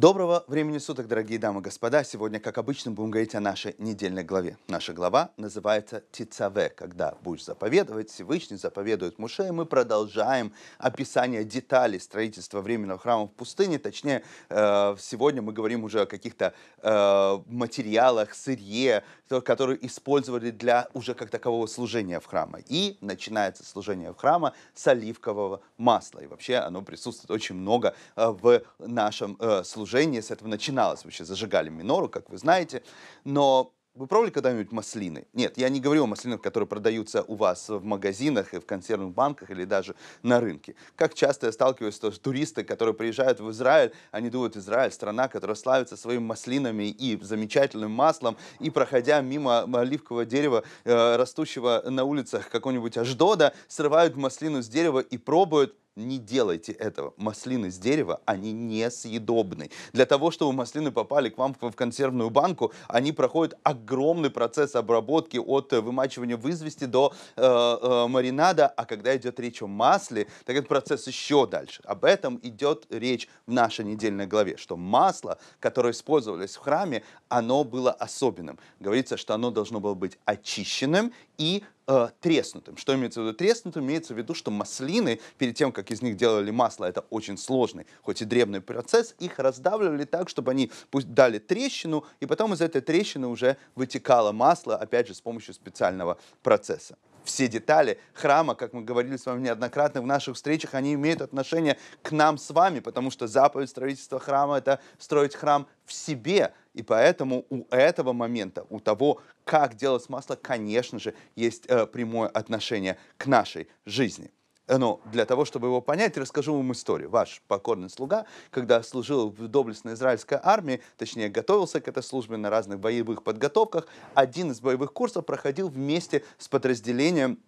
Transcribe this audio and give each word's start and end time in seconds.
Доброго 0.00 0.44
времени 0.46 0.78
суток, 0.78 1.08
дорогие 1.08 1.38
дамы 1.38 1.60
и 1.60 1.62
господа. 1.62 2.04
Сегодня, 2.04 2.40
как 2.40 2.56
обычно, 2.56 2.90
будем 2.90 3.10
говорить 3.10 3.34
о 3.34 3.40
нашей 3.40 3.74
недельной 3.76 4.24
главе. 4.24 4.56
Наша 4.66 4.94
глава 4.94 5.30
называется 5.36 6.02
Тицаве, 6.10 6.70
когда 6.70 7.16
будешь 7.20 7.44
заповедовать, 7.44 8.08
Всевышний 8.08 8.56
заповедует 8.56 9.18
Муше, 9.18 9.48
и 9.48 9.50
мы 9.50 9.66
продолжаем 9.66 10.54
описание 10.78 11.44
деталей 11.44 12.00
строительства 12.00 12.62
временного 12.62 12.98
храма 12.98 13.26
в 13.26 13.32
пустыне. 13.32 13.78
Точнее, 13.78 14.22
э, 14.48 14.96
сегодня 14.98 15.42
мы 15.42 15.52
говорим 15.52 15.84
уже 15.84 16.00
о 16.00 16.06
каких-то 16.06 16.54
э, 16.78 17.38
материалах, 17.48 18.32
сырье, 18.32 19.04
которые 19.28 19.86
использовали 19.86 20.50
для 20.50 20.88
уже 20.94 21.12
как 21.12 21.28
такового 21.28 21.66
служения 21.66 22.20
в 22.20 22.24
храме. 22.24 22.64
И 22.68 22.96
начинается 23.02 23.66
служение 23.66 24.14
в 24.14 24.16
храма 24.16 24.54
с 24.72 24.86
оливкового 24.86 25.60
масла. 25.76 26.20
И 26.20 26.26
вообще 26.26 26.56
оно 26.56 26.80
присутствует 26.80 27.30
очень 27.30 27.56
много 27.56 27.94
э, 28.16 28.28
в 28.28 28.62
нашем 28.78 29.38
служении 29.62 29.89
служение 29.90 30.22
с 30.22 30.30
этого 30.30 30.48
начиналось. 30.48 31.04
Вообще 31.04 31.24
зажигали 31.24 31.68
минору, 31.68 32.08
как 32.08 32.30
вы 32.30 32.38
знаете. 32.38 32.82
Но 33.24 33.72
вы 33.94 34.06
пробовали 34.06 34.30
когда-нибудь 34.30 34.70
маслины? 34.70 35.26
Нет, 35.32 35.58
я 35.58 35.68
не 35.68 35.80
говорю 35.80 36.04
о 36.04 36.06
маслинах, 36.06 36.40
которые 36.40 36.68
продаются 36.68 37.22
у 37.22 37.34
вас 37.34 37.68
в 37.68 37.82
магазинах 37.82 38.54
и 38.54 38.60
в 38.60 38.66
консервных 38.66 39.12
банках 39.12 39.50
или 39.50 39.64
даже 39.64 39.96
на 40.22 40.38
рынке. 40.40 40.76
Как 40.94 41.14
часто 41.14 41.46
я 41.46 41.52
сталкиваюсь 41.52 41.96
с 41.96 42.18
туристы, 42.20 42.62
которые 42.62 42.94
приезжают 42.94 43.40
в 43.40 43.50
Израиль, 43.50 43.92
они 44.12 44.30
думают, 44.30 44.56
Израиль 44.56 44.92
страна, 44.92 45.26
которая 45.26 45.56
славится 45.56 45.96
своими 45.96 46.22
маслинами 46.22 46.84
и 46.84 47.18
замечательным 47.20 47.90
маслом, 47.90 48.36
и 48.60 48.70
проходя 48.70 49.20
мимо 49.22 49.62
оливкового 49.80 50.24
дерева, 50.24 50.62
э, 50.84 51.16
растущего 51.16 51.82
на 51.84 52.04
улицах 52.04 52.48
какого-нибудь 52.48 52.96
Аждода, 52.96 53.54
срывают 53.66 54.16
маслину 54.16 54.62
с 54.62 54.68
дерева 54.68 55.00
и 55.00 55.18
пробуют, 55.18 55.74
не 55.96 56.18
делайте 56.18 56.72
этого. 56.72 57.14
Маслины 57.16 57.70
с 57.70 57.78
дерева, 57.78 58.20
они 58.24 58.52
несъедобны. 58.52 59.70
Для 59.92 60.06
того, 60.06 60.30
чтобы 60.30 60.52
маслины 60.52 60.90
попали 60.90 61.28
к 61.28 61.38
вам 61.38 61.54
в 61.60 61.72
консервную 61.72 62.30
банку, 62.30 62.72
они 62.88 63.12
проходят 63.12 63.58
огромный 63.62 64.30
процесс 64.30 64.74
обработки 64.74 65.36
от 65.36 65.72
э, 65.72 65.80
вымачивания 65.80 66.36
в 66.36 66.48
извести 66.48 66.84
до 66.84 67.12
э, 67.36 67.42
э, 67.42 68.06
маринада. 68.08 68.68
А 68.68 68.84
когда 68.84 69.16
идет 69.16 69.40
речь 69.40 69.62
о 69.62 69.66
масле, 69.66 70.28
так 70.44 70.56
этот 70.56 70.68
процесс 70.68 71.06
еще 71.06 71.46
дальше. 71.46 71.82
Об 71.84 72.04
этом 72.04 72.38
идет 72.42 72.86
речь 72.90 73.28
в 73.46 73.52
нашей 73.52 73.84
недельной 73.84 74.26
главе, 74.26 74.56
что 74.56 74.76
масло, 74.76 75.38
которое 75.58 75.92
использовалось 75.92 76.56
в 76.56 76.60
храме, 76.60 77.02
оно 77.28 77.64
было 77.64 77.90
особенным. 77.90 78.58
Говорится, 78.78 79.16
что 79.16 79.34
оно 79.34 79.50
должно 79.50 79.80
было 79.80 79.94
быть 79.94 80.18
очищенным 80.24 81.12
и 81.40 81.64
э, 81.86 82.08
треснутым. 82.20 82.76
Что 82.76 82.94
имеется 82.94 83.22
в 83.22 83.24
виду 83.24 83.34
треснутым? 83.34 83.86
Имеется 83.86 84.12
в 84.14 84.18
виду, 84.18 84.34
что 84.34 84.50
маслины, 84.50 85.20
перед 85.38 85.56
тем, 85.56 85.72
как 85.72 85.90
из 85.90 86.02
них 86.02 86.16
делали 86.16 86.50
масло, 86.50 86.84
это 86.84 87.00
очень 87.08 87.38
сложный, 87.38 87.86
хоть 88.02 88.20
и 88.20 88.26
древний 88.26 88.60
процесс, 88.60 89.14
их 89.18 89.38
раздавливали 89.38 90.04
так, 90.04 90.28
чтобы 90.28 90.50
они 90.50 90.70
пусть 90.90 91.14
дали 91.14 91.38
трещину, 91.38 92.04
и 92.20 92.26
потом 92.26 92.52
из 92.52 92.60
этой 92.60 92.82
трещины 92.82 93.26
уже 93.26 93.56
вытекало 93.74 94.32
масло, 94.32 94.76
опять 94.76 95.08
же, 95.08 95.14
с 95.14 95.20
помощью 95.22 95.54
специального 95.54 96.18
процесса 96.42 96.98
все 97.24 97.48
детали 97.48 97.98
храма, 98.12 98.54
как 98.54 98.72
мы 98.72 98.82
говорили 98.82 99.16
с 99.16 99.26
вами 99.26 99.42
неоднократно 99.42 100.02
в 100.02 100.06
наших 100.06 100.36
встречах, 100.36 100.74
они 100.74 100.94
имеют 100.94 101.20
отношение 101.20 101.78
к 102.02 102.12
нам 102.12 102.38
с 102.38 102.50
вами, 102.50 102.80
потому 102.80 103.10
что 103.10 103.26
заповедь 103.26 103.70
строительства 103.70 104.18
храма– 104.18 104.58
это 104.58 104.80
строить 104.98 105.34
храм 105.34 105.66
в 105.84 105.92
себе. 105.92 106.52
И 106.74 106.82
поэтому 106.82 107.44
у 107.50 107.64
этого 107.70 108.12
момента, 108.12 108.64
у 108.70 108.80
того, 108.80 109.20
как 109.44 109.74
делать 109.74 110.08
масло, 110.08 110.36
конечно 110.36 110.98
же, 110.98 111.14
есть 111.34 111.66
э, 111.66 111.86
прямое 111.86 112.28
отношение 112.28 112.96
к 113.16 113.26
нашей 113.26 113.68
жизни. 113.84 114.30
Но 114.78 115.00
для 115.10 115.24
того, 115.26 115.44
чтобы 115.44 115.66
его 115.66 115.80
понять, 115.80 116.16
расскажу 116.16 116.56
вам 116.56 116.72
историю. 116.72 117.10
Ваш 117.10 117.42
покорный 117.48 117.90
слуга, 117.90 118.26
когда 118.50 118.82
служил 118.82 119.30
в 119.30 119.48
доблестной 119.48 119.94
израильской 119.94 120.38
армии, 120.42 120.80
точнее, 120.96 121.28
готовился 121.28 121.80
к 121.80 121.88
этой 121.88 122.02
службе 122.02 122.36
на 122.36 122.50
разных 122.50 122.78
боевых 122.78 123.24
подготовках, 123.24 123.88
один 124.14 124.52
из 124.52 124.60
боевых 124.60 124.92
курсов 124.92 125.26
проходил 125.26 125.68
вместе 125.68 126.24
с 126.38 126.48
подразделением 126.48 127.40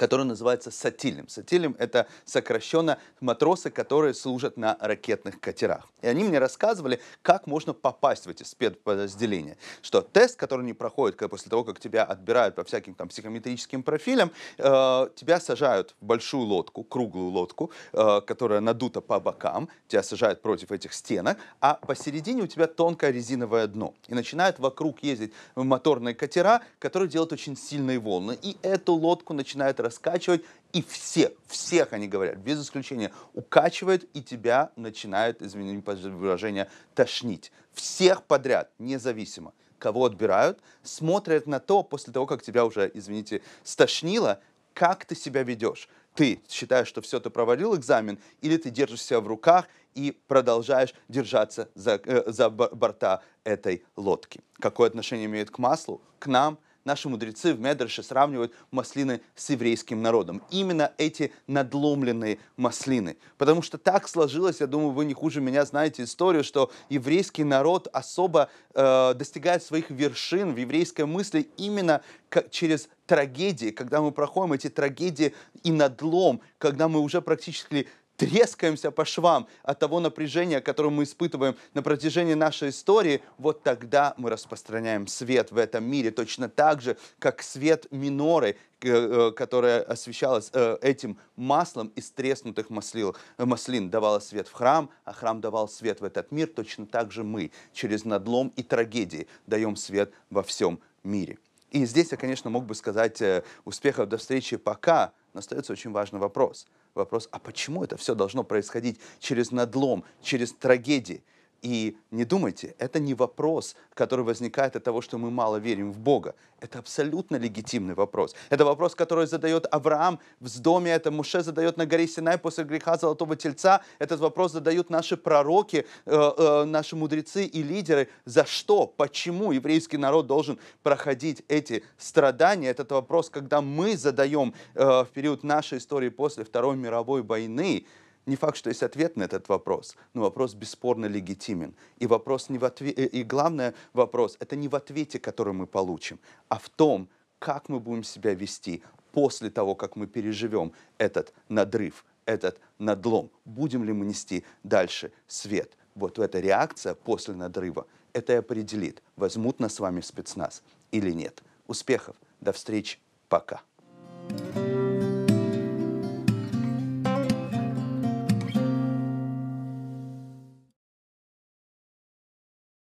который 0.00 0.24
называется 0.24 0.70
сатилем. 0.70 1.28
Сатилем— 1.28 1.76
это 1.78 2.06
сокращенно 2.24 2.96
матросы, 3.20 3.68
которые 3.68 4.14
служат 4.14 4.56
на 4.56 4.78
ракетных 4.80 5.38
катерах. 5.38 5.86
И 6.00 6.06
они 6.06 6.24
мне 6.24 6.38
рассказывали, 6.38 7.00
как 7.20 7.46
можно 7.46 7.74
попасть 7.74 8.24
в 8.24 8.30
эти 8.30 8.42
спецподразделения. 8.42 9.58
Что 9.82 10.00
тест, 10.00 10.38
который 10.38 10.64
не 10.64 10.72
проходит 10.72 11.16
когда 11.16 11.28
после 11.28 11.50
того, 11.50 11.64
как 11.64 11.80
тебя 11.80 12.04
отбирают 12.04 12.54
по 12.54 12.64
всяким 12.64 12.94
там 12.94 13.08
психометрическим 13.08 13.82
профилям, 13.82 14.32
э, 14.56 15.08
тебя 15.16 15.38
сажают 15.38 15.94
в 16.00 16.06
большую 16.06 16.44
лодку, 16.44 16.82
круглую 16.82 17.30
лодку, 17.32 17.70
э, 17.92 18.22
которая 18.26 18.60
надута 18.60 19.02
по 19.02 19.20
бокам, 19.20 19.68
тебя 19.86 20.02
сажают 20.02 20.40
против 20.40 20.72
этих 20.72 20.94
стенок, 20.94 21.36
а 21.60 21.74
посередине 21.74 22.44
у 22.44 22.46
тебя 22.46 22.68
тонкое 22.68 23.10
резиновое 23.10 23.66
дно. 23.66 23.92
И 24.08 24.14
начинают 24.14 24.58
вокруг 24.58 25.02
ездить 25.02 25.34
моторные 25.56 26.14
катера, 26.14 26.62
которые 26.78 27.10
делают 27.10 27.34
очень 27.34 27.54
сильные 27.54 27.98
волны. 27.98 28.38
И 28.40 28.56
эту 28.62 28.94
лодку 28.94 29.34
начинают 29.34 29.78
раскачивать, 29.90 30.42
и 30.72 30.82
все, 30.82 31.34
всех 31.46 31.92
они 31.92 32.06
говорят, 32.06 32.38
без 32.38 32.62
исключения, 32.62 33.12
укачивают, 33.34 34.04
и 34.14 34.22
тебя 34.22 34.70
начинает, 34.76 35.42
извините 35.42 36.08
выражение, 36.10 36.70
тошнить. 36.94 37.50
Всех 37.72 38.22
подряд, 38.22 38.70
независимо. 38.78 39.52
Кого 39.78 40.04
отбирают, 40.04 40.60
смотрят 40.82 41.46
на 41.46 41.58
то, 41.58 41.82
после 41.82 42.12
того, 42.12 42.26
как 42.26 42.42
тебя 42.42 42.64
уже, 42.64 42.90
извините, 42.94 43.42
стошнило, 43.64 44.40
как 44.74 45.04
ты 45.04 45.16
себя 45.16 45.42
ведешь. 45.42 45.88
Ты 46.14 46.40
считаешь, 46.48 46.86
что 46.86 47.00
все, 47.00 47.18
ты 47.18 47.30
провалил 47.30 47.74
экзамен, 47.74 48.18
или 48.42 48.56
ты 48.56 48.70
держишь 48.70 49.02
себя 49.02 49.20
в 49.20 49.26
руках 49.26 49.66
и 49.94 50.16
продолжаешь 50.28 50.94
держаться 51.08 51.68
за, 51.74 52.00
э, 52.04 52.30
за 52.30 52.48
борта 52.50 53.22
этой 53.42 53.82
лодки. 53.96 54.40
Какое 54.60 54.88
отношение 54.88 55.26
имеет 55.26 55.50
к 55.50 55.58
маслу? 55.58 56.00
К 56.20 56.28
нам– 56.28 56.58
наши 56.84 57.08
мудрецы 57.08 57.54
в 57.54 57.60
Медреше 57.60 58.02
сравнивают 58.02 58.52
маслины 58.70 59.20
с 59.34 59.50
еврейским 59.50 60.02
народом. 60.02 60.42
Именно 60.50 60.92
эти 60.98 61.32
надломленные 61.46 62.38
маслины. 62.56 63.16
Потому 63.38 63.62
что 63.62 63.78
так 63.78 64.08
сложилось, 64.08 64.60
я 64.60 64.66
думаю, 64.66 64.90
вы 64.90 65.04
не 65.04 65.14
хуже 65.14 65.40
меня 65.40 65.64
знаете 65.64 66.04
историю, 66.04 66.44
что 66.44 66.70
еврейский 66.88 67.44
народ 67.44 67.88
особо 67.92 68.48
э, 68.74 69.14
достигает 69.14 69.62
своих 69.62 69.90
вершин 69.90 70.54
в 70.54 70.56
еврейской 70.56 71.06
мысли 71.06 71.48
именно 71.56 72.02
как, 72.28 72.50
через 72.50 72.88
трагедии, 73.06 73.70
когда 73.70 74.00
мы 74.00 74.12
проходим 74.12 74.52
эти 74.52 74.68
трагедии 74.68 75.34
и 75.64 75.72
надлом, 75.72 76.40
когда 76.58 76.86
мы 76.86 77.00
уже 77.00 77.20
практически 77.20 77.88
трескаемся 78.20 78.90
по 78.90 79.06
швам 79.06 79.48
от 79.62 79.78
того 79.78 79.98
напряжения, 79.98 80.60
которое 80.60 80.90
мы 80.90 81.04
испытываем 81.04 81.56
на 81.72 81.82
протяжении 81.82 82.34
нашей 82.34 82.68
истории, 82.68 83.22
вот 83.38 83.62
тогда 83.62 84.12
мы 84.18 84.28
распространяем 84.28 85.06
свет 85.06 85.50
в 85.50 85.56
этом 85.56 85.84
мире, 85.84 86.10
точно 86.10 86.50
так 86.50 86.82
же, 86.82 86.98
как 87.18 87.42
свет 87.42 87.86
миноры, 87.90 88.56
э, 88.82 88.88
э, 88.88 89.32
которая 89.32 89.80
освещалась 89.80 90.50
э, 90.52 90.76
этим 90.82 91.16
маслом 91.36 91.88
из 91.96 92.10
треснутых 92.10 92.68
маслил, 92.68 93.16
маслин, 93.38 93.88
давала 93.88 94.18
свет 94.18 94.48
в 94.48 94.52
храм, 94.52 94.90
а 95.06 95.14
храм 95.14 95.40
давал 95.40 95.66
свет 95.66 96.02
в 96.02 96.04
этот 96.04 96.30
мир, 96.30 96.46
точно 96.46 96.84
так 96.84 97.12
же 97.12 97.24
мы 97.24 97.50
через 97.72 98.04
надлом 98.04 98.52
и 98.54 98.62
трагедии 98.62 99.28
даем 99.46 99.76
свет 99.76 100.12
во 100.28 100.42
всем 100.42 100.78
мире. 101.02 101.38
И 101.70 101.86
здесь 101.86 102.10
я, 102.10 102.18
конечно, 102.18 102.50
мог 102.50 102.66
бы 102.66 102.74
сказать 102.74 103.22
успехов 103.64 104.10
до 104.10 104.18
встречи 104.18 104.58
пока, 104.58 105.12
но 105.32 105.38
остается 105.38 105.72
очень 105.72 105.92
важный 105.92 106.18
вопрос– 106.18 106.66
вопрос, 106.94 107.28
а 107.32 107.38
почему 107.38 107.84
это 107.84 107.96
все 107.96 108.14
должно 108.14 108.44
происходить 108.44 109.00
через 109.18 109.50
надлом, 109.50 110.04
через 110.22 110.52
трагедии? 110.52 111.22
И 111.62 111.96
не 112.10 112.24
думайте, 112.24 112.74
это 112.78 112.98
не 112.98 113.14
вопрос, 113.14 113.76
который 113.94 114.24
возникает 114.24 114.76
от 114.76 114.84
того, 114.84 115.02
что 115.02 115.18
мы 115.18 115.30
мало 115.30 115.56
верим 115.56 115.92
в 115.92 115.98
Бога. 115.98 116.34
Это 116.60 116.78
абсолютно 116.78 117.36
легитимный 117.36 117.94
вопрос. 117.94 118.34
Это 118.48 118.64
вопрос, 118.64 118.94
который 118.94 119.26
задает 119.26 119.66
Авраам 119.70 120.20
в 120.40 120.60
доме, 120.60 120.90
это 120.90 121.10
Муше 121.10 121.42
задает 121.42 121.76
на 121.76 121.86
горе 121.86 122.06
Синай 122.06 122.38
после 122.38 122.64
греха 122.64 122.96
Золотого 122.96 123.36
Тельца. 123.36 123.82
Этот 123.98 124.20
вопрос 124.20 124.52
задают 124.52 124.90
наши 124.90 125.16
пророки, 125.16 125.86
э, 126.06 126.32
э, 126.38 126.64
наши 126.64 126.96
мудрецы 126.96 127.44
и 127.44 127.62
лидеры. 127.62 128.08
За 128.24 128.46
что, 128.46 128.86
почему 128.86 129.52
еврейский 129.52 129.98
народ 129.98 130.26
должен 130.26 130.58
проходить 130.82 131.42
эти 131.48 131.84
страдания? 131.98 132.70
Этот 132.70 132.92
вопрос, 132.92 133.28
когда 133.28 133.60
мы 133.60 133.96
задаем 133.96 134.54
э, 134.74 135.04
в 135.04 135.08
период 135.12 135.44
нашей 135.44 135.78
истории 135.78 136.08
после 136.08 136.44
Второй 136.44 136.76
мировой 136.76 137.22
войны, 137.22 137.86
не 138.26 138.36
факт, 138.36 138.56
что 138.56 138.68
есть 138.68 138.82
ответ 138.82 139.16
на 139.16 139.24
этот 139.24 139.48
вопрос, 139.48 139.96
но 140.14 140.22
вопрос 140.22 140.54
бесспорно 140.54 141.06
легитимен. 141.06 141.74
И, 141.98 142.06
вопрос 142.06 142.48
не 142.48 142.58
в 142.58 142.64
отве... 142.64 142.90
и 142.90 143.22
главный 143.24 143.72
вопрос– 143.92 144.36
это 144.40 144.56
не 144.56 144.68
в 144.68 144.76
ответе, 144.76 145.18
который 145.18 145.52
мы 145.52 145.66
получим, 145.66 146.18
а 146.48 146.58
в 146.58 146.68
том, 146.68 147.08
как 147.38 147.68
мы 147.68 147.80
будем 147.80 148.04
себя 148.04 148.34
вести 148.34 148.82
после 149.12 149.50
того, 149.50 149.74
как 149.74 149.96
мы 149.96 150.06
переживем 150.06 150.72
этот 150.98 151.32
надрыв, 151.48 152.04
этот 152.26 152.60
надлом. 152.78 153.30
Будем 153.44 153.84
ли 153.84 153.92
мы 153.92 154.04
нести 154.04 154.44
дальше 154.62 155.12
свет? 155.26 155.76
Вот 155.94 156.18
эта 156.18 156.38
реакция 156.38 156.94
после 156.94 157.34
надрыва, 157.34 157.86
это 158.12 158.34
и 158.34 158.36
определит, 158.36 159.02
возьмут 159.16 159.58
нас 159.60 159.74
с 159.74 159.80
вами 159.80 160.00
спецназ 160.00 160.62
или 160.92 161.10
нет. 161.10 161.42
Успехов, 161.66 162.16
до 162.40 162.52
встречи, 162.52 162.98
пока. 163.28 163.62